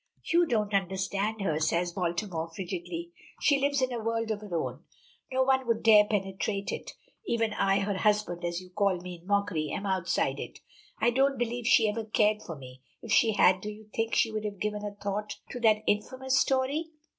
"You 0.23 0.47
don't 0.47 0.73
understand 0.73 1.41
her," 1.41 1.59
says 1.59 1.93
Baltimore 1.93 2.49
frigidly. 2.55 3.11
"She 3.39 3.59
lives 3.59 3.83
in 3.83 3.93
a 3.93 4.03
world 4.03 4.31
of 4.31 4.41
her 4.41 4.55
own. 4.55 4.83
No 5.31 5.43
one 5.43 5.67
would 5.67 5.83
dare 5.83 6.05
penetrate 6.07 6.71
it. 6.71 6.93
Even 7.27 7.53
I 7.53 7.81
her 7.81 7.99
husband, 7.99 8.43
as 8.43 8.59
you 8.59 8.71
call 8.71 8.97
me 8.97 9.19
in 9.21 9.27
mockery 9.27 9.69
am 9.69 9.85
outside 9.85 10.39
it. 10.39 10.57
I 10.99 11.11
don't 11.11 11.37
believe 11.37 11.67
she 11.67 11.87
ever 11.87 12.03
cared 12.03 12.41
for 12.41 12.55
me. 12.57 12.81
If 13.03 13.11
she 13.11 13.33
had, 13.33 13.61
do 13.61 13.69
you 13.69 13.89
think 13.93 14.15
she 14.15 14.31
would 14.31 14.43
have 14.43 14.59
given 14.59 14.83
a 14.83 14.95
thought 14.95 15.35
to 15.51 15.59
that 15.59 15.83
infamous 15.85 16.35
story?" 16.35 16.89